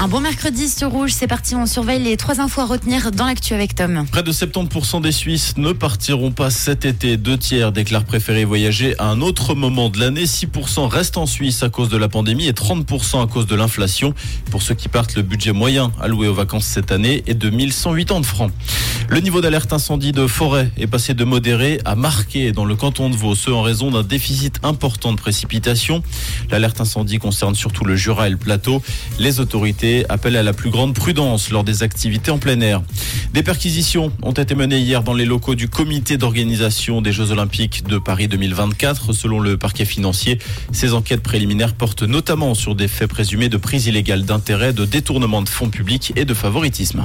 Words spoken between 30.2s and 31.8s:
à la plus grande prudence lors